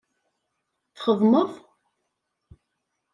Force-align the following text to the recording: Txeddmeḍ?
Txeddmeḍ? 0.95 1.51